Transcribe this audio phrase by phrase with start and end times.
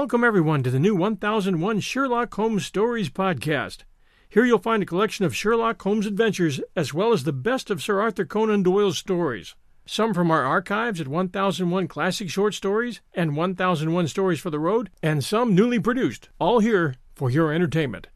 [0.00, 3.84] Welcome, everyone, to the new 1001 Sherlock Holmes Stories podcast.
[4.30, 7.82] Here you'll find a collection of Sherlock Holmes adventures as well as the best of
[7.82, 9.54] Sir Arthur Conan Doyle's stories.
[9.84, 14.88] Some from our archives at 1001 Classic Short Stories and 1001 Stories for the Road,
[15.02, 18.06] and some newly produced, all here for your entertainment.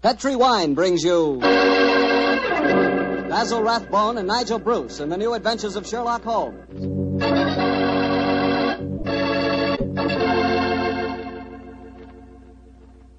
[0.00, 1.40] Petri Wine brings you
[3.28, 7.67] Basil Rathbone and Nigel Bruce in the new adventures of Sherlock Holmes.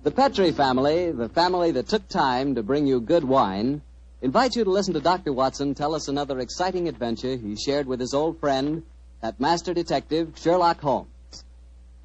[0.01, 3.81] The Petri family, the family that took time to bring you good wine,
[4.21, 5.33] invites you to listen to Dr.
[5.33, 8.83] Watson tell us another exciting adventure he shared with his old friend,
[9.21, 11.43] that master detective, Sherlock Holmes.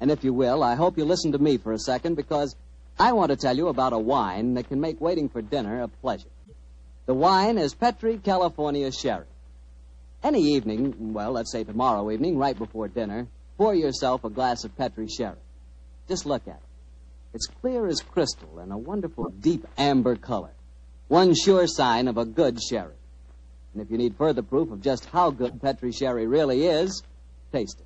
[0.01, 2.57] And if you will, I hope you'll listen to me for a second because
[2.99, 5.87] I want to tell you about a wine that can make waiting for dinner a
[5.87, 6.27] pleasure.
[7.05, 9.27] The wine is Petri California Sherry.
[10.21, 14.75] Any evening, well, let's say tomorrow evening, right before dinner, pour yourself a glass of
[14.75, 15.37] Petri Sherry.
[16.09, 16.64] Just look at it.
[17.35, 20.51] It's clear as crystal and a wonderful deep amber color.
[21.09, 22.95] One sure sign of a good sherry.
[23.73, 27.03] And if you need further proof of just how good Petri sherry really is,
[27.51, 27.85] taste it.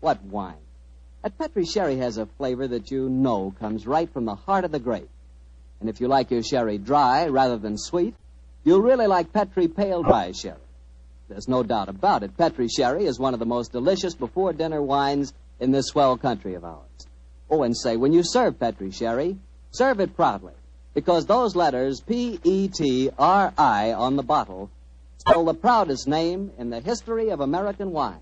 [0.00, 0.56] What wine?
[1.22, 4.72] That Petri sherry has a flavor that you know comes right from the heart of
[4.72, 5.10] the grape.
[5.78, 8.16] And if you like your sherry dry rather than sweet,
[8.64, 10.58] you'll really like Petri pale dry sherry.
[11.28, 12.36] There's no doubt about it.
[12.36, 16.54] Petri sherry is one of the most delicious before dinner wines in this swell country
[16.54, 16.91] of ours.
[17.54, 19.36] Oh, and say, when you serve Petri sherry,
[19.72, 20.54] serve it proudly.
[20.94, 24.70] Because those letters, P E T R I, on the bottle,
[25.18, 28.20] spell the proudest name in the history of American wine.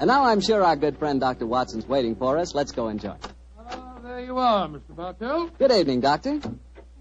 [0.00, 1.46] And now I'm sure our good friend Dr.
[1.46, 2.54] Watson's waiting for us.
[2.54, 3.16] Let's go enjoy.
[3.58, 4.96] Ah, there you are, Mr.
[4.96, 5.50] Bartell.
[5.58, 6.40] Good evening, Doctor.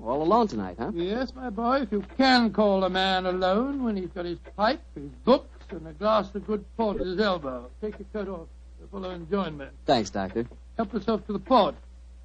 [0.05, 0.91] All alone tonight, huh?
[0.93, 4.81] Yes, my boy, if you can call a man alone when he's got his pipe,
[4.95, 7.69] his books, and a glass of good port at his elbow.
[7.81, 8.47] Take your coat off.
[8.81, 9.71] The fellow enjoyment.
[9.85, 10.45] Thanks, Doctor.
[10.75, 11.75] Help yourself to the port.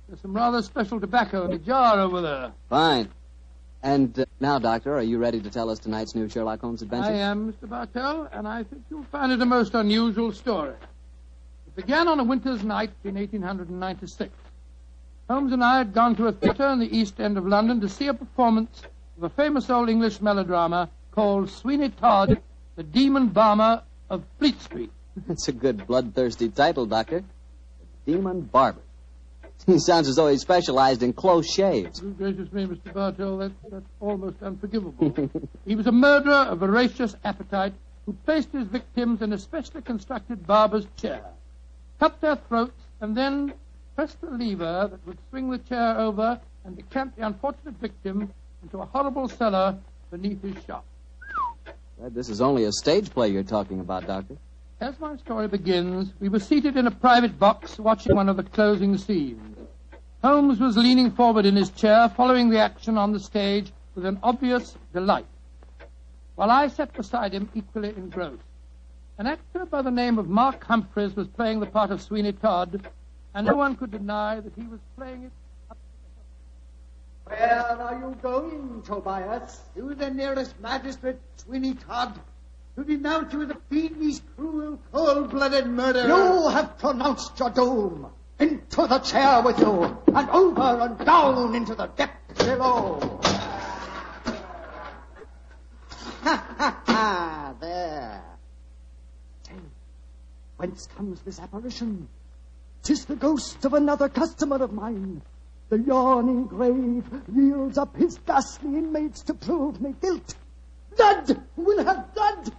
[0.09, 2.53] There's some rather special tobacco in a jar over there.
[2.69, 3.11] Fine.
[3.81, 7.11] And uh, now, Doctor, are you ready to tell us tonight's new Sherlock Holmes adventure?
[7.11, 7.69] I am, Mr.
[7.69, 10.75] Bartell, and I think you'll find it a most unusual story.
[11.69, 14.33] It began on a winter's night in 1896.
[15.29, 17.89] Holmes and I had gone to a theatre in the East End of London to
[17.89, 18.83] see a performance
[19.19, 22.41] of a famous old English melodrama called Sweeney Todd,
[22.77, 24.91] the Demon Barber of Fleet Street.
[25.27, 27.25] That's a good bloodthirsty title, Doctor.
[28.07, 28.81] The Demon Barber.
[29.67, 32.01] He sounds as though he specialized in close shaves.
[32.01, 32.95] Good gracious me, Mr.
[32.95, 35.31] Bartell, that's, that's almost unforgivable.
[35.67, 37.75] he was a murderer of voracious appetite
[38.07, 41.23] who placed his victims in a specially constructed barber's chair,
[41.99, 43.53] cut their throats, and then
[43.99, 48.33] pressed a lever that would swing the chair over and decamp the unfortunate victim
[48.63, 49.77] into a horrible cellar
[50.13, 50.85] beneath his shop.
[52.11, 54.37] This is only a stage play you're talking about, Doctor.
[54.81, 58.45] As my story begins, we were seated in a private box watching one of the
[58.45, 59.59] closing scenes.
[60.23, 64.21] Holmes was leaning forward in his chair, following the action on the stage with an
[64.23, 65.27] obvious delight,
[66.37, 68.45] while I sat beside him equally engrossed.
[69.19, 72.89] An actor by the name of Mark Humphreys was playing the part of Sweeney Todd,
[73.39, 75.31] and no one could deny that he was playing it
[75.71, 79.61] up to the Where are you going, Tobias?
[79.77, 82.19] To the nearest magistrate, Sweeney Todd,
[82.75, 86.09] to denounce you as a fiendish, cruel, cold-blooded murderer.
[86.09, 88.09] You have pronounced your doom.
[88.41, 93.21] Into the chair with you, and over and down into the depths below.
[96.23, 97.55] Ha ha ha!
[97.61, 98.23] There.
[99.47, 99.53] Say,
[100.57, 102.09] whence comes this apparition?
[102.83, 105.23] Tis the ghost of another customer of mine.
[105.69, 107.05] The yawning grave
[107.35, 110.35] yields up his ghastly inmates to prove me guilt.
[110.97, 112.53] Blood will have blood.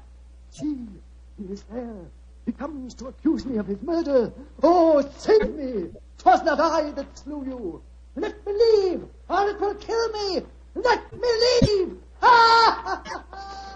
[0.52, 0.88] See,
[1.38, 2.06] he is there.
[2.46, 4.32] He comes to accuse me of his murder.
[4.62, 5.90] Oh, save me!
[6.18, 7.82] 'Twas not I that slew you.
[8.16, 10.42] Let me leave, or it will kill me.
[10.76, 11.30] Let me
[11.62, 11.98] leave.
[12.22, 12.82] Ha!
[12.86, 13.02] Ah!
[13.06, 13.69] ha,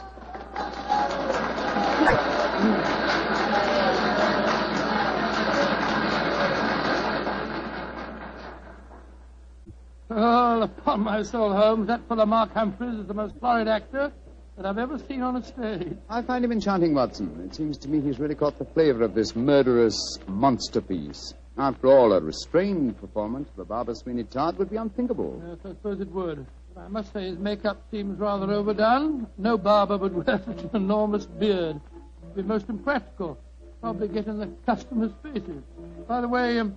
[11.03, 14.09] My soul, Holmes, that fellow Mark Humphreys is the most florid actor
[14.55, 15.97] that I've ever seen on a stage.
[16.09, 17.43] I find him enchanting, Watson.
[17.45, 21.33] It seems to me he's really caught the flavor of this murderous monster piece.
[21.57, 25.43] After all, a restrained performance of the Barber Sweeney Todd would be unthinkable.
[25.45, 26.45] Yes, I suppose it would.
[26.73, 29.27] But I must say his makeup seems rather overdone.
[29.37, 31.81] No barber would wear such an enormous beard.
[32.23, 33.37] It'd be most impractical.
[33.81, 35.63] Probably get in the customers' faces.
[36.07, 36.75] By the way, um,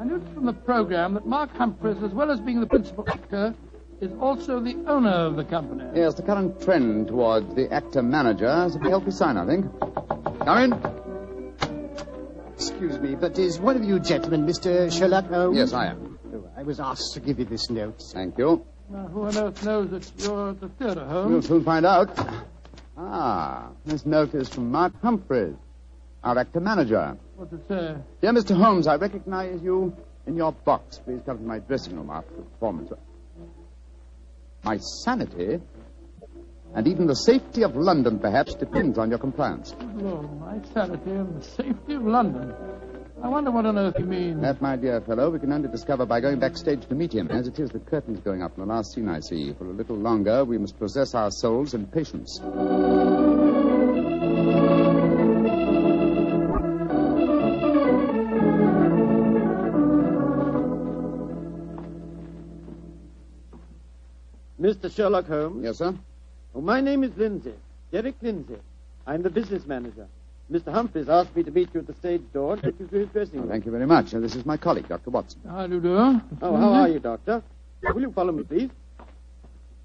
[0.00, 3.52] I noticed from the program that Mark Humphreys, as well as being the principal actor,
[4.00, 5.84] is also the owner of the company.
[5.92, 9.66] Yes, the current trend towards the actor-manager is a healthy sign, I think.
[10.44, 10.72] Come in.
[12.54, 14.96] Excuse me, but is one of you gentlemen Mr.
[14.96, 15.56] Sherlock Holmes?
[15.56, 16.18] Yes, I am.
[16.32, 18.00] Oh, I was asked to give you this note.
[18.00, 18.64] Thank you.
[18.90, 21.32] Now, who on earth knows that you're at the theatre, Holmes?
[21.32, 22.16] We'll soon find out.
[22.96, 25.56] Ah, this note is from Mark Humphreys,
[26.22, 27.16] our actor-manager.
[27.36, 27.96] What's it say?
[28.20, 28.56] Dear Mr.
[28.56, 30.98] Holmes, I recognize you in your box.
[30.98, 32.90] Please come to my dressing room after the performance.
[34.64, 35.60] My sanity,
[36.74, 39.74] and even the safety of London, perhaps, depends on your compliance.
[39.80, 42.52] Oh, Lord, my sanity and the safety of London.
[43.22, 44.40] I wonder what on earth you mean.
[44.42, 47.30] That, my dear fellow, we can only discover by going backstage to meet him.
[47.30, 49.52] As it is, the curtain's going up in the last scene I see.
[49.54, 52.40] For a little longer, we must possess our souls in patience.
[64.68, 64.94] Mr.
[64.94, 65.64] Sherlock Holmes?
[65.64, 65.94] Yes, sir?
[66.54, 67.54] Oh, my name is Lindsay.
[67.90, 68.58] Derek Lindsay.
[69.06, 70.06] I'm the business manager.
[70.52, 70.70] Mr.
[70.70, 73.08] Humphreys asked me to meet you at the stage door and take you to his
[73.08, 73.48] dressing room.
[73.48, 74.12] Thank you very much.
[74.14, 75.08] Uh, this is my colleague, Dr.
[75.08, 75.40] Watson.
[75.48, 75.96] How do you do?
[76.42, 77.42] Oh, how are you, Doctor?
[77.82, 78.70] Will you follow me, please?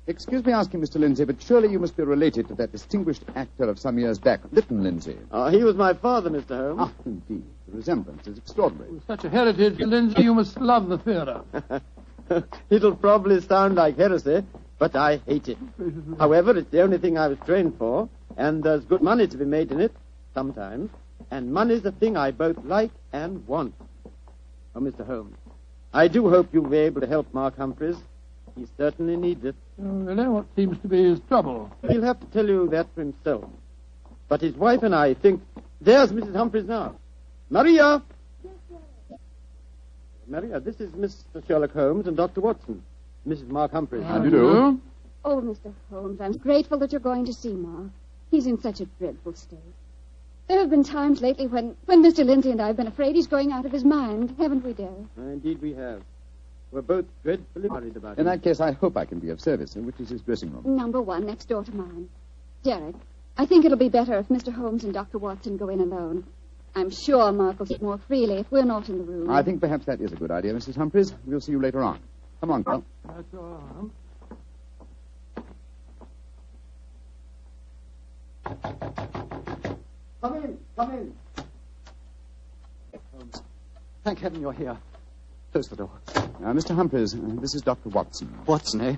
[0.07, 0.95] Excuse me asking, Mr.
[0.99, 4.41] Lindsay, but surely you must be related to that distinguished actor of some years back,
[4.51, 5.17] Lytton Lindsay.
[5.31, 6.57] Oh, he was my father, Mr.
[6.57, 6.79] Holmes.
[6.79, 7.43] Ah, indeed.
[7.69, 8.91] The resemblance is extraordinary.
[8.91, 11.41] With such a heritage, Lindsay, you must love the theatre.
[12.69, 14.43] It'll probably sound like heresy,
[14.79, 15.57] but I hate it.
[16.19, 19.45] However, it's the only thing I was trained for, and there's good money to be
[19.45, 19.93] made in it,
[20.33, 20.91] sometimes.
[21.31, 23.73] And money's a thing I both like and want.
[24.75, 25.05] Oh, Mr.
[25.05, 25.37] Holmes,
[25.93, 27.97] I do hope you'll be able to help Mark Humphreys.
[28.55, 29.55] He certainly needs it.
[29.81, 30.27] Mm, oh, really?
[30.27, 31.71] What seems to be his trouble?
[31.87, 33.45] He'll have to tell you that for himself.
[34.27, 35.41] But his wife and I think.
[35.81, 36.35] There's Mrs.
[36.35, 36.95] Humphreys now.
[37.49, 38.01] Maria!
[40.27, 41.45] Maria, this is Mr.
[41.47, 42.41] Sherlock Holmes and Dr.
[42.41, 42.83] Watson.
[43.27, 43.47] Mrs.
[43.47, 44.03] Mark Humphreys.
[44.03, 44.81] How do you do?
[45.25, 45.73] Oh, Mr.
[45.89, 47.91] Holmes, I'm grateful that you're going to see Mark.
[48.29, 49.59] He's in such a dreadful state.
[50.49, 52.25] There have been times lately when, when Mr.
[52.25, 54.89] Lindsay and I have been afraid he's going out of his mind, haven't we, dear?
[55.17, 56.01] Uh, Indeed, we have.
[56.71, 59.75] We're both dreadfully worried about In that case, I hope I can be of service.
[59.75, 60.75] Which is his dressing room?
[60.75, 62.09] Number one, next door to mine.
[62.63, 62.95] Derek,
[63.37, 64.51] I think it'll be better if Mr.
[64.51, 65.19] Holmes and Dr.
[65.19, 66.25] Watson go in alone.
[66.75, 69.29] I'm sure Mark will sit more freely if we're not in the room.
[69.29, 70.75] I think perhaps that is a good idea, Mrs.
[70.75, 71.13] Humphreys.
[71.25, 71.99] We'll see you later on.
[72.43, 72.83] Come on, girl.
[73.05, 73.89] That's all.
[80.21, 81.13] Come in, come in.
[83.13, 83.41] Holmes,
[84.03, 84.77] thank heaven you're here.
[85.53, 85.89] Close the door.
[86.17, 86.19] Uh,
[86.51, 86.75] Mr.
[86.75, 87.87] Humphreys, uh, this is Dr.
[87.87, 88.37] Watson.
[88.45, 88.97] Watson, eh?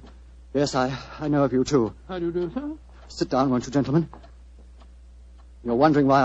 [0.56, 1.94] Yes, I, I know of you too.
[2.08, 2.72] How do you do, sir?
[3.10, 4.10] Sit down, won't you, gentlemen?
[5.64, 6.20] You're wondering why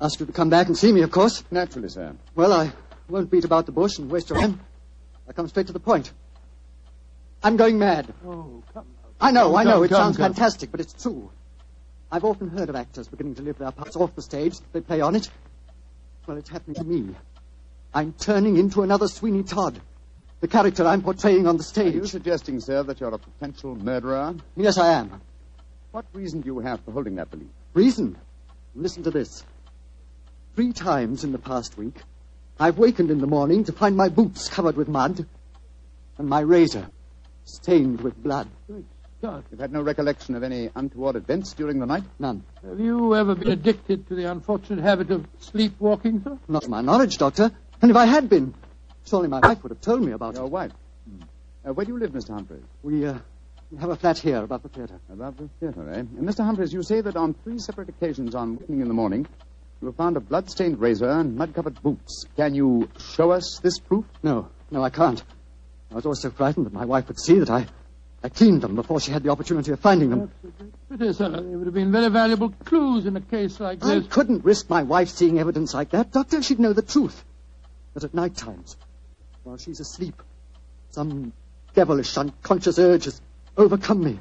[0.00, 1.44] I asked you to come back and see me, of course.
[1.52, 2.16] Naturally, sir.
[2.34, 2.72] Well, I
[3.08, 4.58] won't beat about the bush and waste your time.
[5.28, 6.12] I come straight to the point.
[7.42, 8.12] I'm going mad.
[8.26, 8.86] Oh, come.
[9.20, 9.82] I know, I know.
[9.82, 11.30] It sounds fantastic, but it's true.
[12.10, 14.54] I've often heard of actors beginning to live their parts off the stage.
[14.72, 15.28] They play on it.
[16.26, 17.14] Well, it's happening to me.
[17.94, 19.80] I'm turning into another Sweeney Todd.
[20.40, 21.94] The character I'm portraying on the stage.
[21.94, 24.34] Are you suggesting, sir, that you're a potential murderer?
[24.56, 25.20] Yes, I am.
[25.92, 27.48] What reason do you have for holding that belief?
[27.72, 28.16] Reason?
[28.74, 29.44] Listen to this.
[30.54, 31.96] Three times in the past week,
[32.58, 35.26] I've wakened in the morning to find my boots covered with mud
[36.18, 36.88] and my razor
[37.44, 38.48] stained with blood.
[39.22, 42.04] God, You've had no recollection of any untoward events during the night?
[42.18, 42.44] None.
[42.66, 46.38] have you ever been addicted to the unfortunate habit of sleepwalking, sir?
[46.48, 47.50] Not to my knowledge, Doctor.
[47.82, 48.54] And if I had been,
[49.06, 50.44] surely my wife would have told me about Your it.
[50.44, 50.72] Your wife.
[51.66, 52.34] Uh, where do you live, Mr.
[52.34, 52.62] Humphreys?
[52.82, 53.18] We, uh,
[53.70, 55.00] we have a flat here above the theatre.
[55.12, 55.98] Above the theatre, eh?
[55.98, 56.44] And Mr.
[56.44, 59.26] Humphreys, you say that on three separate occasions on waking in the morning,
[59.80, 62.24] you have found a blood-stained razor and mud-covered boots.
[62.36, 64.04] Can you show us this proof?
[64.22, 65.22] No, no, I can't.
[65.90, 67.66] I was always so frightened that my wife would see that I,
[68.22, 70.30] I cleaned them before she had the opportunity of finding them.
[70.90, 71.28] Pity, sir.
[71.28, 73.88] They would have been very valuable clues in a case like this.
[73.88, 76.10] I couldn't risk my wife seeing evidence like that.
[76.10, 77.24] Doctor, she'd know the truth.
[77.94, 78.76] But at night times,
[79.44, 80.22] while she's asleep,
[80.90, 81.32] some
[81.74, 83.20] devilish, unconscious urge has
[83.56, 84.18] overcome me.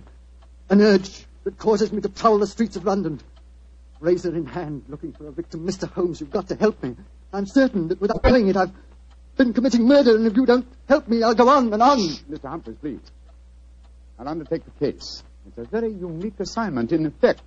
[0.69, 3.21] An urge that causes me to prowl the streets of London.
[3.99, 5.65] Razor in hand, looking for a victim.
[5.65, 5.89] Mr.
[5.91, 6.95] Holmes, you've got to help me.
[7.33, 8.71] I'm certain that without knowing it, I've
[9.37, 11.99] been committing murder, and if you don't help me, I'll go on and on.
[11.99, 12.49] Mr.
[12.49, 12.99] Humphreys, please.
[14.19, 15.23] I'll undertake the case.
[15.47, 16.91] It's a very unique assignment.
[16.91, 17.41] In effect,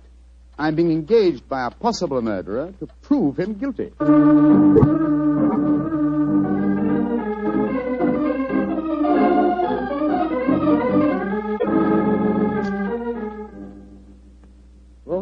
[0.57, 3.91] I'm being engaged by a possible murderer to prove him guilty.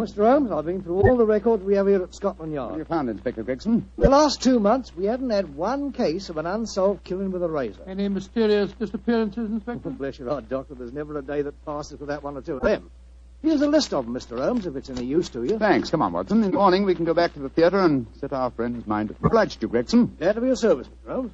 [0.07, 0.25] Mr.
[0.25, 2.77] Holmes, I've been through all the records we have here at Scotland What have you
[2.77, 2.87] Yard.
[2.87, 3.89] found, Inspector Gregson?
[3.97, 7.49] The last two months, we haven't had one case of an unsolved killing with a
[7.49, 7.81] razor.
[7.85, 9.81] Any mysterious disappearances, Inspector?
[9.85, 12.55] Oh, bless your heart, Doctor, there's never a day that passes without one or two
[12.55, 12.89] of them.
[13.41, 14.39] Here's a list of them, Mr.
[14.39, 15.59] Holmes, if it's any use to you.
[15.59, 15.91] Thanks.
[15.91, 16.43] Come on, Watson.
[16.43, 19.11] In the morning, we can go back to the theatre and set our friend's mind
[19.11, 20.15] at obliged you, Gregson.
[20.17, 21.11] Glad to be of service, Mr.
[21.11, 21.31] Holmes.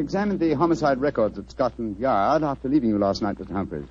[0.00, 3.52] Examined the homicide records at Scotland Yard after leaving you last night, Mr.
[3.52, 3.86] Humphreys.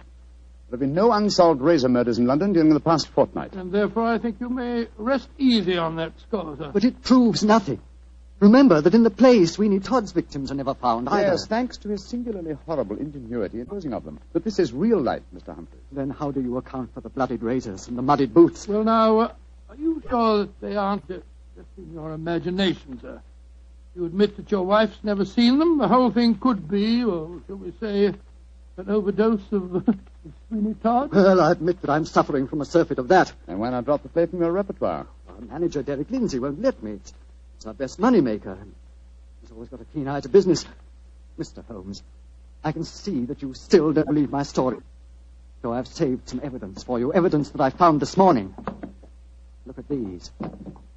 [0.70, 3.54] There have been no unsolved razor murders in London during the past fortnight.
[3.54, 6.70] And therefore, I think you may rest easy on that score, sir.
[6.72, 7.82] But it proves nothing.
[8.39, 11.32] Remember that in the play, Sweeney Todd's victims are never found either.
[11.32, 14.20] Yes, thanks to his singularly horrible ingenuity in disposing of them.
[14.32, 15.54] But this is real life, Mr.
[15.54, 15.82] Humphreys.
[15.92, 18.68] Then how do you account for the bloodied razors and the muddied boots?
[18.68, 19.34] Well, now, uh,
[19.70, 21.16] are you sure that they aren't uh,
[21.58, 23.22] just in your imagination, sir?
[23.96, 25.77] You admit that your wife's never seen them?
[25.77, 29.93] The whole thing could be, or shall we say, an overdose of uh,
[30.48, 31.12] Sweeney Todd?
[31.12, 33.34] Well, I admit that I'm suffering from a surfeit of that.
[33.48, 35.08] And why not drop the play from your repertoire?
[35.27, 36.91] Our manager, Derek Lindsay, won't let me.
[36.93, 37.13] It's,
[37.58, 38.58] it's our best money maker.
[39.41, 40.65] He's always got a keen eye to business.
[41.38, 41.65] Mr.
[41.65, 42.03] Holmes,
[42.63, 44.77] I can see that you still don't believe my story.
[45.62, 48.53] So I've saved some evidence for you, evidence that I found this morning.
[49.65, 50.31] Look at these.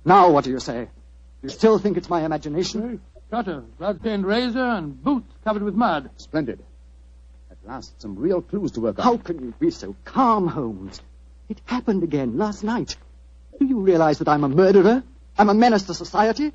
[0.04, 0.88] Now, what do you say?
[1.42, 3.00] You still think it's my imagination?
[3.30, 6.10] Cutter, blood-stained razor, and boots covered with mud.
[6.16, 6.60] Splendid.
[7.50, 9.04] At last, some real clues to work on.
[9.04, 11.00] How can you be so calm, Holmes?
[11.48, 12.96] It happened again last night.
[13.58, 15.02] Do you realize that I'm a murderer?
[15.36, 16.52] I'm a menace to society?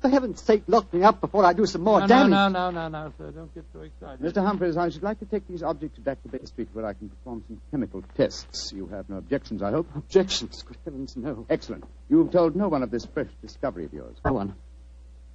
[0.00, 2.30] For heaven's sake, lock me up before I do some more no, damage.
[2.30, 3.32] no, no, no, no, no, sir.
[3.32, 4.20] Don't get so excited.
[4.20, 4.44] Mr.
[4.44, 7.08] Humphreys, I should like to take these objects back to Baker Street where I can
[7.08, 8.72] perform some chemical tests.
[8.72, 9.88] You have no objections, I hope?
[9.96, 10.62] Objections?
[10.62, 11.46] Good heavens, no.
[11.50, 11.84] Excellent.
[12.08, 14.16] You've told no one of this fresh discovery of yours.
[14.24, 14.54] No one.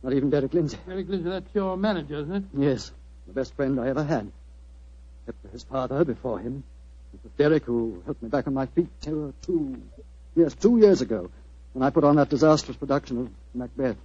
[0.01, 0.77] Not even Derek Lindsay.
[0.87, 2.43] Derek Lindsay, that's your manager, isn't it?
[2.57, 2.91] Yes,
[3.27, 4.31] the best friend I ever had.
[5.21, 6.63] Except for his father before him.
[7.13, 9.81] It was Derek who helped me back on my feet two, two,
[10.35, 11.29] yes, two years ago
[11.73, 13.97] when I put on that disastrous production of Macbeth.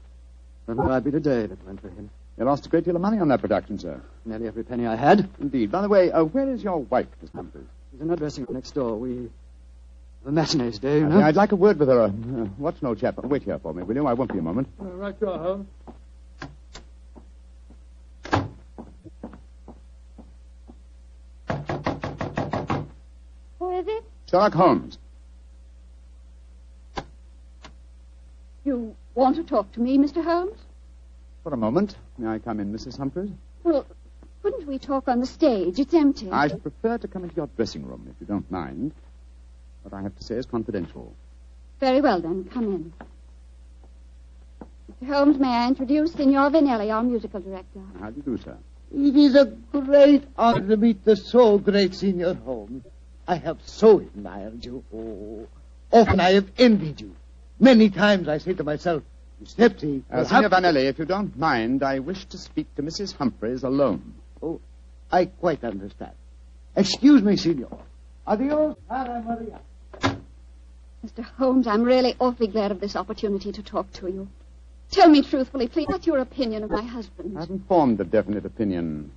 [0.69, 2.11] And where I'd be today if it went for him.
[2.39, 4.01] You lost a great deal of money on that production, sir.
[4.25, 5.29] Nearly every penny I had.
[5.41, 5.73] Indeed.
[5.73, 7.65] By the way, uh, where is your wife, Miss Humphreys?
[7.91, 8.97] She's in her dressing room next door.
[8.97, 11.21] We have a matinee today, you Uh, know.
[11.23, 12.03] I'd like a word with her.
[12.03, 12.11] Uh, uh,
[12.59, 13.17] what's an old chap?
[13.25, 14.07] Wait here for me, will you?
[14.07, 14.69] I won't be a moment.
[14.81, 15.67] Uh, right you are, Holmes.
[23.59, 24.05] Who is it?
[24.31, 24.99] Sherlock Holmes.
[28.65, 30.23] You want to talk to me, Mr.
[30.23, 30.59] Holmes?
[31.43, 31.97] For a moment.
[32.17, 32.97] May I come in, Mrs.
[32.97, 33.31] Humphreys?
[33.65, 33.85] Well,
[34.43, 35.79] couldn't we talk on the stage?
[35.79, 36.31] It's empty.
[36.31, 38.93] I should prefer to come into your dressing room, if you don't mind.
[39.83, 41.15] What I have to say is confidential.
[41.81, 42.45] Very well, then.
[42.45, 42.93] Come in.
[45.03, 45.13] Mr.
[45.13, 47.81] Holmes, may I introduce Signor Vanelli, our musical director?
[48.01, 48.57] How do you do, sir?
[48.95, 52.85] It is a great honor to meet the so great Senior Holmes.
[53.27, 54.83] I have so admired you.
[54.95, 55.47] Oh,
[55.93, 57.15] often I have envied you.
[57.61, 59.03] Many times I say to myself,
[59.45, 63.15] Snipsy, Uh, Signor Vanelli, if you don't mind, I wish to speak to Mrs.
[63.17, 64.15] Humphreys alone.
[64.43, 64.61] Oh,
[65.13, 66.13] I quite understand.
[66.77, 67.79] Excuse me, Signor.
[68.27, 69.61] Adios, Ana Maria.
[71.05, 71.23] Mr.
[71.39, 74.29] Holmes, I'm really awfully glad of this opportunity to talk to you.
[74.91, 77.37] Tell me truthfully, please, what's your opinion of my husband?
[77.37, 79.13] I haven't formed a definite opinion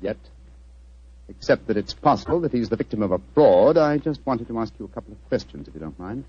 [0.00, 0.18] yet.
[1.28, 3.78] Except that it's possible that he's the victim of a fraud.
[3.78, 6.24] I just wanted to ask you a couple of questions, if you don't mind.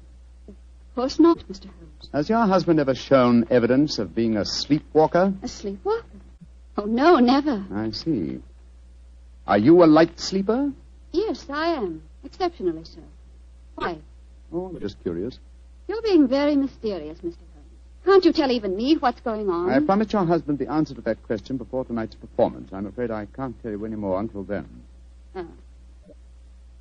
[0.96, 1.66] Of course not, Mr.
[1.66, 2.10] Holmes.
[2.14, 5.34] Has your husband ever shown evidence of being a sleepwalker?
[5.44, 6.06] A sleepwalker?
[6.78, 7.66] Oh, no, never.
[7.74, 8.42] I see.
[9.46, 10.72] Are you a light sleeper?
[11.12, 12.02] Yes, I am.
[12.24, 13.02] Exceptionally so.
[13.76, 13.98] Why?
[14.54, 15.38] Oh, I'm just curious.
[15.90, 17.44] You're being very mysterious, Mr.
[17.54, 17.74] Holmes.
[18.06, 19.70] Can't you tell even me what's going on?
[19.70, 22.72] I promised your husband the answer to that question before tonight's performance.
[22.72, 24.66] I'm afraid I can't tell you any more until then.
[25.36, 25.46] Oh.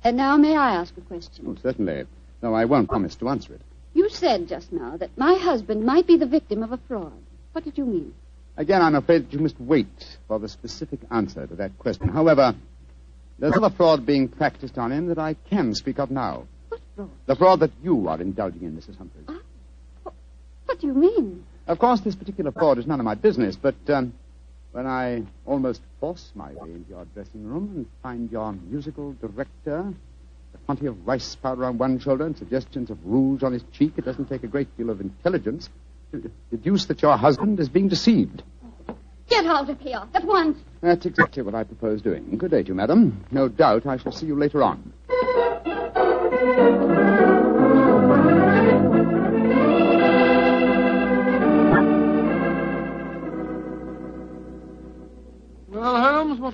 [0.05, 1.47] And now may I ask a question?
[1.49, 2.05] Oh, certainly.
[2.41, 3.61] No, I won't promise to answer it.
[3.95, 7.13] You said just now that my husband might be the victim of a fraud.
[7.53, 8.13] What did you mean?
[8.57, 12.09] Again, I'm afraid that you must wait for the specific answer to that question.
[12.09, 12.53] However,
[13.39, 16.45] there's another fraud being practiced on him that I can speak of now.
[16.67, 17.09] What fraud?
[17.25, 18.97] The fraud that you are indulging in, Mrs.
[18.97, 19.41] Humphreys.
[20.65, 21.45] What do you mean?
[21.65, 24.13] Of course, this particular fraud is none of my business, but um,
[24.73, 29.93] when I almost force my way into your dressing room and find your musical director,
[30.65, 34.05] quantity of rice powder on one shoulder and suggestions of rouge on his cheek, it
[34.05, 35.69] doesn't take a great deal of intelligence
[36.11, 38.43] to deduce that your husband is being deceived.
[39.27, 40.57] Get out of here at once.
[40.81, 42.37] That's exactly what I propose doing.
[42.37, 43.25] Good day to you, madam.
[43.31, 44.93] No doubt I shall see you later on.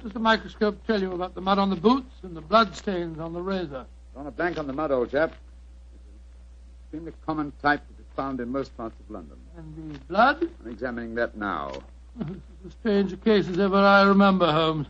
[0.02, 3.20] Does the microscope tell you about the mud on the boots and the blood stains
[3.20, 3.86] on the razor?
[4.16, 5.32] On a blank on the mud, old chap.
[5.32, 9.38] It's an extremely common type that is found in most parts of London.
[9.58, 10.50] And the blood?
[10.64, 11.72] I'm examining that now.
[12.18, 14.88] This is as strange a case as ever I remember, Holmes.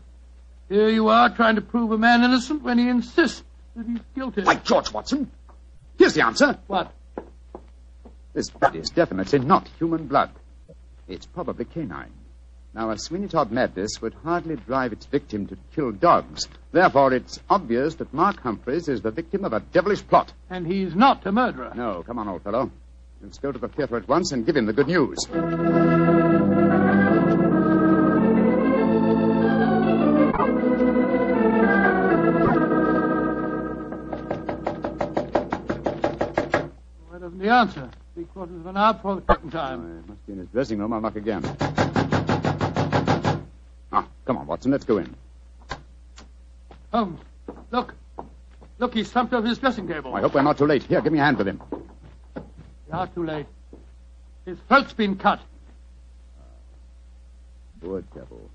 [0.68, 3.44] Here you are trying to prove a man innocent when he insists
[3.76, 4.42] that he's guilty.
[4.42, 5.30] By George Watson!
[5.98, 6.58] Here's the answer.
[6.66, 6.92] What?
[8.32, 10.30] This blood is definitely not human blood.
[11.06, 12.12] It's probably canine.
[12.74, 16.48] Now, a Sweeney Todd madness would hardly drive its victim to kill dogs.
[16.72, 20.32] Therefore, it's obvious that Mark Humphreys is the victim of a devilish plot.
[20.48, 21.72] And he's not a murderer.
[21.74, 22.70] No, come on, old fellow.
[23.20, 25.18] Let's go to the theater at once and give him the good news.
[37.08, 37.90] Why doesn't he answer?
[38.14, 39.80] Three quarters of an hour before the second time.
[39.80, 40.92] Oh, I must be in his dressing room.
[40.92, 41.42] I'll knock again.
[44.32, 44.70] Come on, Watson.
[44.70, 45.14] Let's go in.
[46.90, 47.20] Holmes,
[47.70, 47.92] look.
[48.78, 50.14] Look, he's slumped over his dressing table.
[50.14, 50.84] I hope we're not too late.
[50.84, 51.60] Here, give me a hand with him.
[52.34, 53.44] We are too late.
[54.46, 55.40] His throat's been cut.
[57.82, 58.48] Poor devil.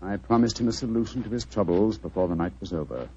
[0.00, 3.08] I promised him a solution to his troubles before the night was over.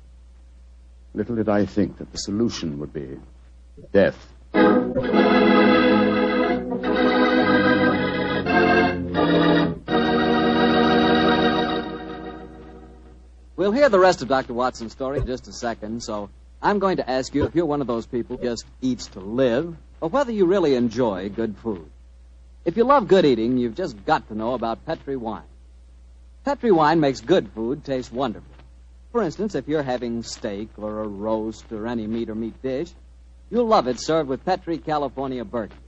[1.13, 3.19] Little did I think that the solution would be
[3.91, 4.17] death.
[13.73, 14.53] We'll hear the rest of Dr.
[14.53, 16.29] Watson's story in just a second, so
[16.61, 19.19] I'm going to ask you if you're one of those people who just eats to
[19.19, 21.89] live, or whether you really enjoy good food.
[22.65, 25.49] If you love good eating, you've just got to know about Petri wine.
[26.45, 28.47] Petri wine makes good food taste wonderful.
[29.11, 32.91] For instance, if you're having steak or a roast or any meat or meat dish,
[33.49, 35.83] you'll love it served with Petri California Burgundy.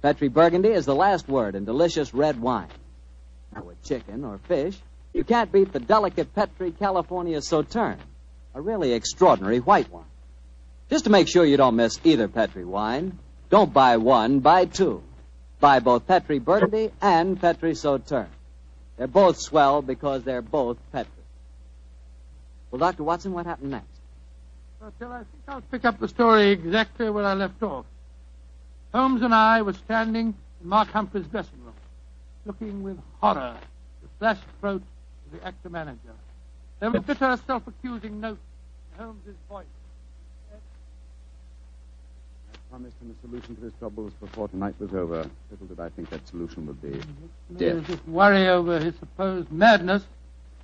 [0.00, 2.68] Petri Burgundy is the last word in delicious red wine.
[3.54, 4.78] Now, with chicken or fish,
[5.12, 7.98] you can't beat the delicate Petri California Sauterne,
[8.54, 10.04] a really extraordinary white wine.
[10.90, 13.18] Just to make sure you don't miss either Petri wine,
[13.50, 15.02] don't buy one, buy two.
[15.60, 18.30] Buy both Petri Burgundy and Petri Sauterne.
[18.96, 21.12] They're both swell because they're both Petri.
[22.70, 23.04] Well, Dr.
[23.04, 23.86] Watson, what happened next?
[24.80, 27.86] Well, I think I'll pick up the story exactly where I left off.
[28.92, 31.74] Holmes and I were standing in Mark Humphrey's dressing room,
[32.44, 33.62] looking with horror at
[34.02, 34.82] the flashed throat
[35.32, 36.14] the actor manager.
[36.80, 38.38] There was bitter, self-accusing note
[38.92, 39.64] in Holmes's voice.
[42.52, 45.28] I promised him a solution to his troubles before tonight was over.
[45.50, 47.00] Little did I think that solution would be
[47.56, 47.86] death.
[47.86, 50.04] this worry over his supposed madness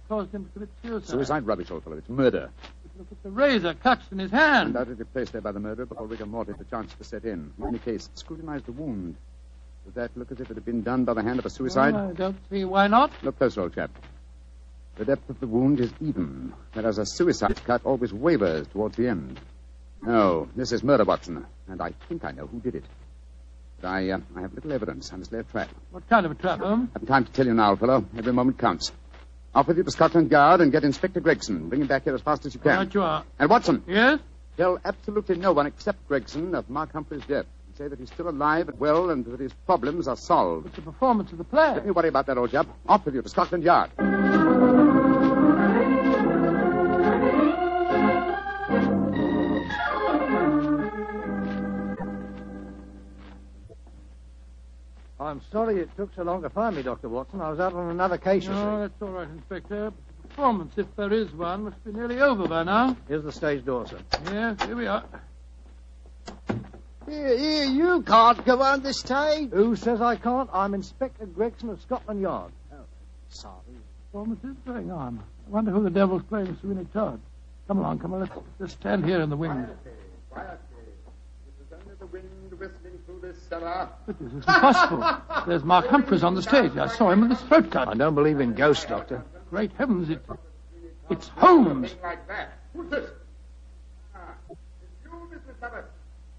[0.09, 1.09] caused him to commit suicide.
[1.09, 1.97] Suicide rubbish, old fellow.
[1.97, 2.51] It's murder.
[2.99, 4.69] Look at the razor clutched in his hand.
[4.69, 7.53] Undoubtedly placed there by the murderer before rigor mortis had the chance to set in.
[7.59, 9.15] In any case, scrutinize the wound.
[9.85, 11.95] Does that look as if it had been done by the hand of a suicide?
[11.95, 13.13] Well, I don't see why not.
[13.23, 13.91] Look closer, old chap.
[14.99, 19.09] The depth of the wound is even, whereas a suicide cut always wavers towards the
[19.09, 19.41] end.
[20.03, 22.85] No, this is murder, Watson, and I think I know who did it.
[23.81, 25.13] But I, uh, I have little evidence.
[25.13, 25.69] I must lay a trap.
[25.93, 26.91] What kind of a trap, Holmes?
[26.97, 28.05] I have time to tell you now, fellow.
[28.17, 28.91] Every moment counts.
[29.55, 31.69] Off with you to Scotland Yard and get Inspector Gregson.
[31.69, 32.77] Bring him back here as fast as you can.
[32.79, 33.25] Right you are.
[33.39, 34.19] And Watson, Yes?
[34.57, 37.47] tell absolutely no one except Gregson of Mark Humphrey's death.
[37.69, 40.67] And say that he's still alive and well and that his problems are solved.
[40.67, 41.73] It's the performance of the play.
[41.75, 42.67] Let me worry about that, old chap.
[42.89, 43.91] Off with you to Scotland Yard.
[55.29, 57.11] I'm sorry it took so long to find me, Dr.
[57.11, 57.43] Watson.
[57.43, 59.91] I was out on another case, you No, that's all right, Inspector.
[59.91, 62.97] But the performance, if there is one, must be nearly over by now.
[63.09, 63.99] Here's the stage door, sir.
[64.33, 65.05] Yes, here we are.
[67.07, 69.51] Here, here, you can't go on the stage.
[69.51, 70.49] Who says I can't?
[70.51, 72.53] I'm Inspector Gregson of Scotland Yard.
[72.73, 72.77] Oh,
[73.29, 73.55] Sorry.
[74.11, 75.23] Performance is going on.
[75.47, 77.21] I wonder who the devil's playing Sweeney Todd.
[77.67, 78.21] Come along, come on.
[78.21, 79.69] Let's just stand here in the wings.
[81.99, 82.27] the wind
[82.59, 82.79] whistling through this cellar.
[82.79, 82.88] But
[83.21, 83.37] this
[84.21, 85.05] isn't possible.
[85.47, 86.77] There's Mark Humphreys on the stage.
[86.77, 87.89] I saw him with his throat cut.
[87.89, 89.23] I don't believe in ghosts, Doctor.
[89.51, 90.21] Great heavens, it,
[91.11, 91.91] it's Holmes.
[91.91, 92.59] Something like that.
[92.75, 93.11] Who's this?
[94.15, 94.59] Ah, it's
[95.03, 95.59] you, Mrs.
[95.61, 95.85] Summers.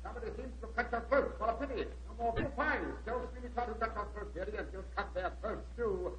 [0.04, 1.36] Somebody seems to cut your throat.
[1.40, 1.86] What a pity.
[2.08, 2.80] No more blue pies.
[3.06, 6.12] Tell Sweeney Todd who cut your throat, dearie, and he'll cut their throats, too.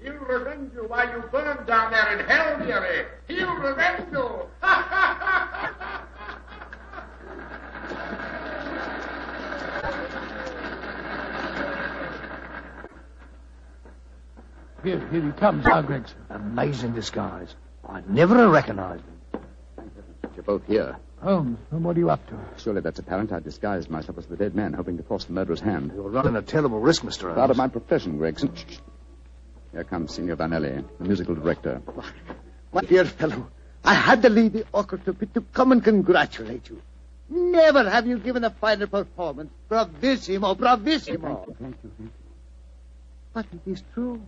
[0.00, 3.06] He'll revenge you while you burn down there in hell, dearie.
[3.26, 4.42] He'll revenge you.
[14.84, 16.16] Here, here he comes now, Gregson.
[16.30, 17.54] Amazing disguise.
[17.88, 19.42] I never have recognized him.
[20.36, 20.96] You're both here.
[21.20, 22.38] Holmes, and what are you up to?
[22.62, 23.32] Surely that's apparent.
[23.32, 25.90] I disguised myself as the dead man, hoping to force the murderer's hand.
[25.94, 27.22] You're running a terrible risk, Mr.
[27.22, 27.34] Holmes.
[27.34, 28.54] Part of my profession, Gregson.
[28.54, 28.78] Shh, shh.
[29.72, 31.82] Here comes Signor Vanelli, the musical director.
[32.72, 33.48] My dear fellow,
[33.84, 36.80] I had to leave the orchestra pit to come and congratulate you.
[37.28, 39.50] Never have you given a finer performance.
[39.68, 41.44] Bravissimo, bravissimo.
[41.44, 42.10] Thank you, thank you.
[43.34, 44.22] But it is true.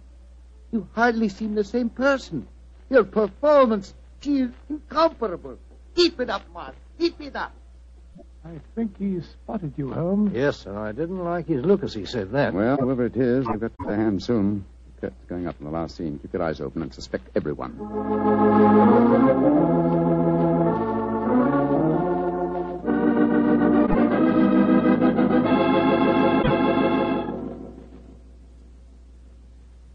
[0.72, 2.46] You hardly seem the same person.
[2.88, 5.58] Your performance, she is incomparable.
[5.94, 6.74] Keep it up, Mark.
[6.98, 7.52] Keep it up.
[8.44, 10.32] I think he spotted you, Holmes.
[10.34, 12.54] Yes, and I didn't like his look as he said that.
[12.54, 14.64] Well, whoever it is, we've got their hand soon.
[14.96, 16.18] The curtain's going up in the last scene.
[16.20, 17.76] Keep your eyes open and suspect everyone.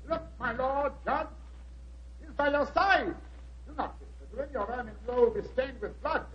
[0.08, 1.28] Look, my lord, judge.
[2.22, 3.16] He's by your side.
[3.68, 4.50] Do not disappear.
[4.54, 6.26] Your ermine robe is stained with blood.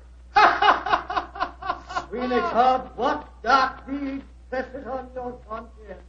[2.11, 6.03] Phoenix Hart, what dark deed presses on your conscience?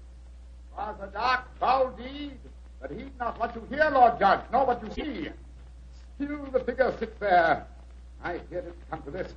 [0.76, 2.40] Was a dark, foul deed,
[2.82, 5.30] but heed not what you hear, Lord Judge, nor what you see.
[6.16, 7.66] Still the figure sits there.
[8.24, 9.34] I hear it come to this.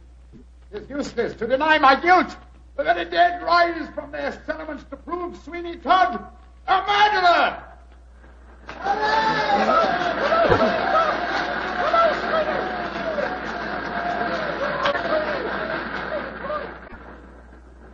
[0.73, 2.37] It is useless to deny my guilt.
[2.77, 6.25] The very dead rise from their settlements to prove Sweeney Todd
[6.67, 7.63] a murderer.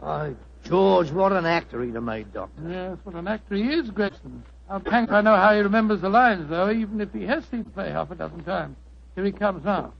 [0.03, 0.35] By
[0.65, 2.63] George, what an actor he'd have made, Doctor.
[2.69, 4.43] Yes, what an actor he is, Gregson.
[4.71, 7.65] I'll thank I know how he remembers the lines, though, even if he has seen
[7.65, 8.77] the play half a dozen times.
[9.17, 9.93] Here he comes now.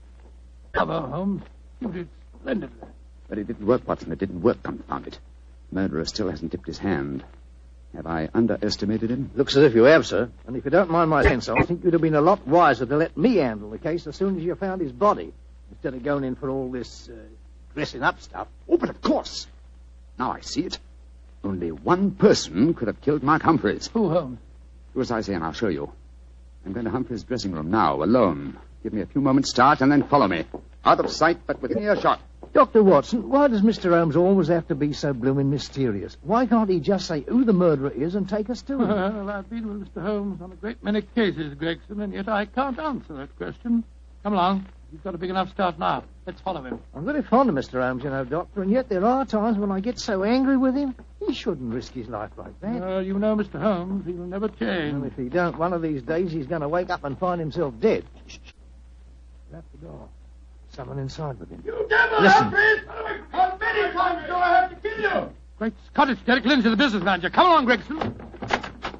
[0.71, 1.43] Bravo, Holmes.
[1.81, 2.07] You did
[2.39, 2.87] splendidly.
[3.27, 4.13] But it didn't work, Watson.
[4.13, 5.19] It didn't work, confound it.
[5.73, 7.25] Murderer still hasn't tipped his hand.
[7.93, 9.31] Have I underestimated him?
[9.35, 10.29] Looks as if you have, sir.
[10.47, 12.47] And if you don't mind my saying so, I think you'd have been a lot
[12.47, 15.33] wiser to let me handle the case as soon as you found his body,
[15.71, 17.17] instead of going in for all this uh,
[17.73, 18.47] dressing up stuff.
[18.69, 19.47] Oh, but of course.
[20.17, 20.79] Now I see it.
[21.43, 23.89] Only one person could have killed Mark Humphreys.
[23.91, 24.39] Who, Holmes?
[24.93, 25.91] Do as I say, and I'll show you.
[26.65, 28.57] I'm going to Humphreys' dressing room now, alone.
[28.83, 30.45] Give me a few moments' start, and then follow me.
[30.83, 32.19] Out of sight, but within earshot.
[32.53, 32.83] Dr.
[32.83, 33.91] Watson, why does Mr.
[33.91, 36.17] Holmes always have to be so blooming mysterious?
[36.21, 38.89] Why can't he just say who the murderer is and take us to him?
[38.89, 40.01] Well, I've been with Mr.
[40.01, 43.83] Holmes on a great many cases, Gregson, and yet I can't answer that question.
[44.23, 44.65] Come along.
[44.91, 46.03] You've got a big enough start now.
[46.25, 46.79] Let's follow him.
[46.93, 47.81] I'm very fond of Mr.
[47.81, 50.75] Holmes, you know, Doctor, and yet there are times when I get so angry with
[50.75, 50.95] him.
[51.25, 52.83] He shouldn't risk his life like that.
[52.83, 53.61] Uh, you know Mr.
[53.61, 54.05] Holmes.
[54.05, 54.93] He'll never change.
[54.93, 57.39] And if he don't, one of these days he's going to wake up and find
[57.39, 58.03] himself dead.
[58.27, 58.51] Shh, shh.
[59.51, 60.09] Shut the door.
[60.75, 61.63] Someone inside with him.
[61.65, 62.43] You devil, Listen.
[62.43, 62.79] Humphreys!
[63.31, 65.29] How many times do I have to kill you?
[65.57, 67.29] Great Scottish, it's Derek Lindsay, the business manager.
[67.29, 67.97] Come along, Gregson.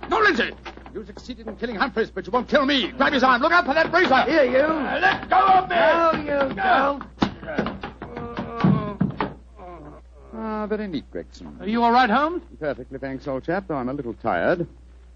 [0.10, 0.52] No, Lindsay!
[0.94, 2.92] You succeeded in killing Humphreys, but you won't kill me.
[2.92, 3.42] Grab his arm.
[3.42, 4.24] Look out for that razor.
[4.24, 4.60] Here, you.
[4.60, 5.76] Uh, let go of me!
[5.76, 7.04] No, you don't.
[10.34, 11.56] Ah, very neat, Gregson.
[11.60, 12.44] Are you all right, Holmes?
[12.60, 14.68] Perfectly, thanks, old chap, though I'm a little tired.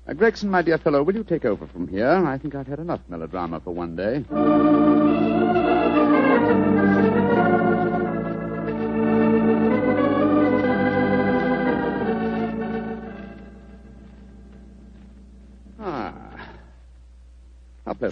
[0.07, 2.09] Uh, Gregson, my dear fellow, will you take over from here?
[2.09, 4.23] I think I've had enough melodrama for one day.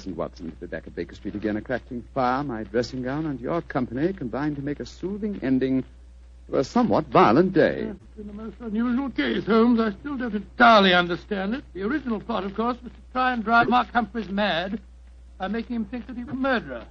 [0.06, 3.26] How Watson, to be back at Baker Street again, a crackling fire, my dressing gown,
[3.26, 5.84] and your company combined to make a soothing ending
[6.50, 7.90] to a somewhat violent day.
[7.90, 9.80] It's been a most unusual case, Holmes.
[9.80, 11.64] I still don't entirely understand it.
[11.74, 14.82] The original plot, of course, was to try and drive Mark Humphreys mad
[15.38, 16.86] by making him think that he was a murderer.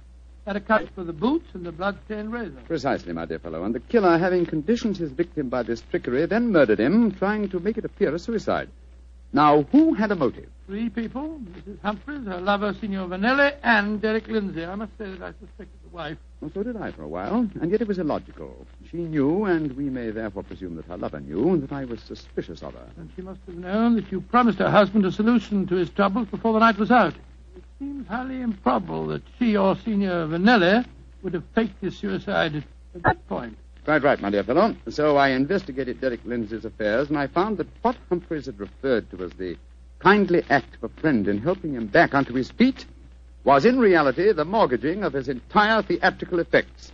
[0.45, 2.61] That accounts for the boots and the blood-stained razor.
[2.65, 3.63] Precisely, my dear fellow.
[3.63, 7.59] And the killer, having conditioned his victim by this trickery, then murdered him, trying to
[7.59, 8.69] make it appear a suicide.
[9.33, 10.47] Now, who had a motive?
[10.67, 11.79] Three people, Mrs.
[11.81, 14.63] Humphreys, her lover, Signor Vanelli, and Derek Lindsay.
[14.63, 16.17] I must say that I suspected the wife.
[16.39, 18.67] Well, so did I for a while, and yet it was illogical.
[18.91, 22.61] She knew, and we may therefore presume that her lover knew, that I was suspicious
[22.61, 22.87] of her.
[22.95, 26.27] And she must have known that you promised her husband a solution to his troubles
[26.27, 27.15] before the night was out.
[27.55, 30.85] It seems highly improbable that she or Signor Vanelli
[31.23, 32.63] would have faked his suicide at,
[32.95, 33.57] at that point.
[33.83, 34.75] Quite right, my dear fellow.
[34.89, 39.23] So I investigated Derek Lindsay's affairs, and I found that what Humphreys had referred to
[39.25, 39.57] as the
[39.99, 42.85] kindly act of a friend in helping him back onto his feet
[43.43, 46.93] was in reality the mortgaging of his entire theatrical effects.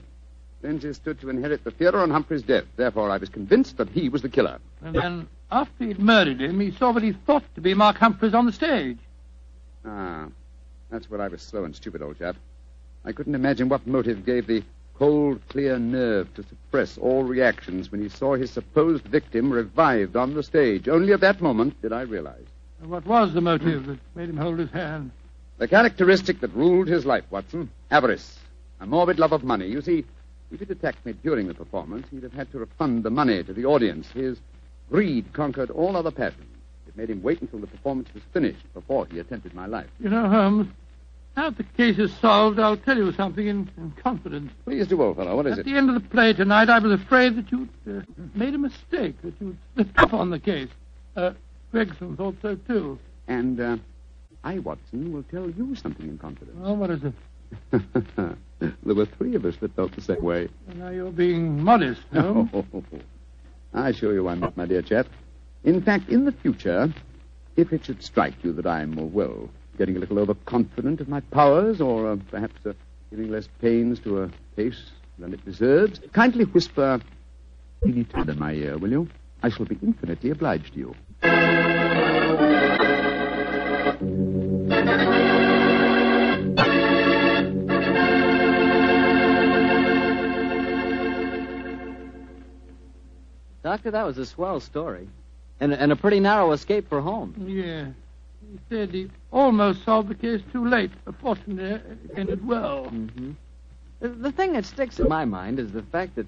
[0.63, 2.65] Lindsay stood to inherit the theater on Humphrey's death.
[2.75, 4.59] Therefore, I was convinced that he was the killer.
[4.81, 8.33] And then, after he'd murdered him, he saw what he thought to be Mark Humphreys
[8.33, 8.97] on the stage.
[9.85, 10.27] Ah,
[10.89, 12.35] that's where I was slow and stupid, old chap.
[13.05, 14.63] I couldn't imagine what motive gave the
[14.99, 20.33] cold, clear nerve to suppress all reactions when he saw his supposed victim revived on
[20.33, 20.89] the stage.
[20.89, 22.45] Only at that moment did I realize.
[22.81, 25.11] And what was the motive that made him hold his hand?
[25.57, 28.37] The characteristic that ruled his life, Watson avarice,
[28.81, 29.67] a morbid love of money.
[29.67, 30.05] You see,
[30.51, 33.53] if he'd attacked me during the performance, he'd have had to refund the money to
[33.53, 34.07] the audience.
[34.11, 34.37] His
[34.89, 36.45] greed conquered all other passions.
[36.87, 39.89] It made him wait until the performance was finished before he attempted my life.
[39.99, 40.67] You know, Holmes,
[41.35, 44.51] now the case is solved, I'll tell you something in, in confidence.
[44.65, 45.35] Please do, old fellow.
[45.35, 45.61] What is At it?
[45.61, 48.01] At the end of the play tonight, I was afraid that you'd uh,
[48.35, 50.69] made a mistake, that you'd slipped up on the case.
[51.15, 51.31] Uh,
[51.71, 52.99] Gregson thought so, too.
[53.27, 53.77] And uh,
[54.43, 56.57] I, Watson, will tell you something in confidence.
[56.59, 57.13] Well, what is it?
[57.71, 60.49] there were three of us that felt the same way.
[60.67, 62.51] Well, now you're being modest, Holmes.
[63.73, 65.07] I assure you I'm not, my dear chap.
[65.63, 66.93] In fact, in the future,
[67.55, 71.79] if it should strike you that I'm, well, getting a little overconfident of my powers,
[71.79, 72.73] or uh, perhaps uh,
[73.09, 76.99] giving less pains to a case than it deserves, kindly whisper
[77.81, 79.07] Lady Todd in my ear, will you?
[79.41, 80.95] I shall be infinitely obliged to you.
[93.63, 95.07] Doctor, that was a swell story.
[95.61, 97.37] And, and a pretty narrow escape for Holmes.
[97.47, 97.87] Yeah.
[98.51, 100.91] He said he almost solved the case too late.
[101.21, 102.85] Fortunately, it ended well.
[102.85, 103.31] Mm-hmm.
[103.99, 106.25] The, the thing that sticks in my mind is the fact that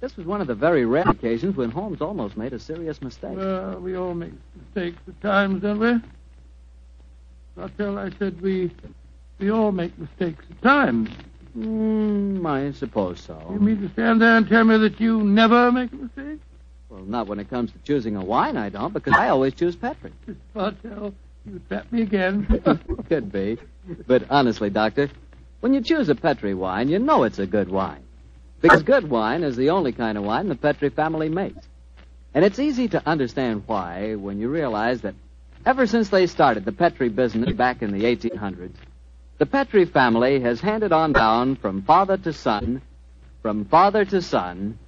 [0.00, 3.36] this was one of the very rare occasions when Holmes almost made a serious mistake.
[3.36, 6.00] Well, we all make mistakes at times, don't we?
[7.54, 8.70] Bartell, I said we
[9.38, 11.10] we all make mistakes at times.
[11.56, 13.38] Mm, I suppose so.
[13.52, 16.40] You mean to stand there and tell me that you never make a mistake?
[16.88, 19.76] Well, not when it comes to choosing a wine, I don't, because I always choose
[19.76, 20.12] Petri.
[20.54, 21.12] Bartell,
[21.44, 22.46] you trap me again.
[23.08, 23.58] Could be.
[24.06, 25.10] But honestly, Doctor,
[25.60, 28.02] when you choose a Petri wine, you know it's a good wine.
[28.60, 31.66] Because good wine is the only kind of wine the Petri family makes.
[32.34, 35.14] And it's easy to understand why when you realize that
[35.64, 38.74] ever since they started the Petri business back in the 1800s,
[39.38, 42.82] the Petri family has handed on down from father to son,
[43.40, 44.78] from father to son,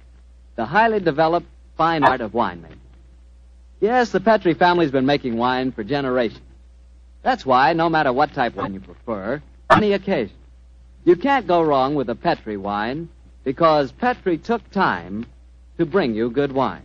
[0.55, 2.77] the highly developed fine art of winemaking.
[3.83, 6.39] Yes, the Petri family's been making wine for generations.
[7.21, 10.37] That's why, no matter what type of wine you prefer, any occasion,
[11.03, 13.09] you can't go wrong with a Petri wine
[13.43, 15.25] because Petri took time
[15.77, 16.83] to bring you good wine.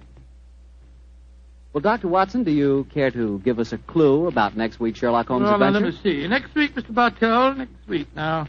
[1.73, 2.09] Well, Dr.
[2.09, 5.55] Watson, do you care to give us a clue about next week's Sherlock Holmes well,
[5.55, 5.79] adventure?
[5.79, 6.27] let me see.
[6.27, 6.93] Next week, Mr.
[6.93, 8.49] Bartell, next week now.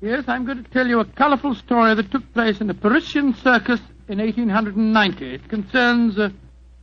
[0.00, 3.32] Yes, I'm going to tell you a colorful story that took place in the Parisian
[3.34, 5.34] circus in 1890.
[5.34, 6.30] It concerns uh,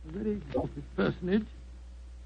[0.08, 1.46] a very exalted personage,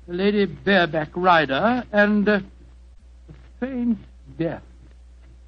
[0.08, 3.98] a Lady Bareback Rider, and uh, a strange
[4.38, 4.62] death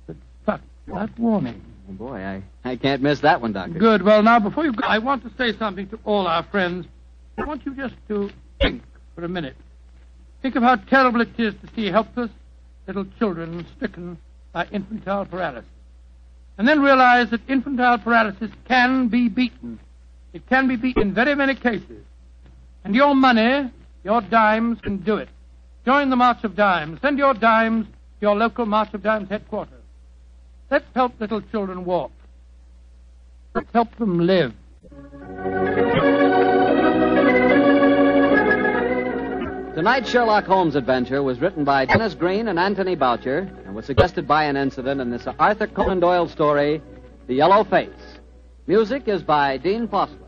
[0.07, 1.63] that struck without warning.
[1.91, 3.79] Oh, boy, I, I can't miss that one, Doctor.
[3.79, 4.03] Good.
[4.03, 6.87] Well, now, before you go, I want to say something to all our friends.
[7.39, 8.83] I want you just to think
[9.15, 9.57] for a minute.
[10.43, 12.31] Think of how terrible it is to see helpless
[12.87, 14.19] little children stricken
[14.53, 15.69] by infantile paralysis.
[16.59, 19.79] And then realize that infantile paralysis can be beaten.
[20.33, 22.05] It can be beaten in very many cases.
[22.85, 23.71] And your money,
[24.05, 25.29] your dimes can do it.
[25.85, 27.01] Join the March of Dimes.
[27.01, 29.83] Send your dimes to your local March of Dimes headquarters.
[30.71, 32.13] Let's help little children walk.
[33.55, 34.55] Let's help them live.
[39.75, 44.29] Tonight's Sherlock Holmes adventure was written by Denis Green and Anthony Boucher and was suggested
[44.29, 46.81] by an incident in this Arthur Conan Doyle story,
[47.27, 47.89] The Yellow Face.
[48.67, 50.22] Music is by Dean Fossler.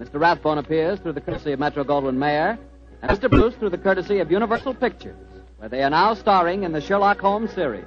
[0.00, 0.20] Mr.
[0.20, 2.58] Rathbone appears through the courtesy of Metro Goldwyn Mayer,
[3.02, 3.30] and Mr.
[3.30, 5.16] Bruce through the courtesy of Universal Pictures,
[5.58, 7.84] where they are now starring in the Sherlock Holmes series.